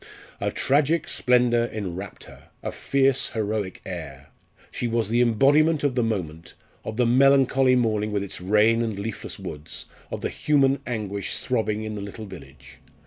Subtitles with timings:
[0.39, 2.47] "A tragic splendour enwrapped her!
[2.63, 4.29] a fierce heroic air.
[4.71, 8.97] She was the embodiment of the moment of the melancholy morning with its rain and
[8.97, 12.79] leafless woods of the human anguish throbbing in the little village.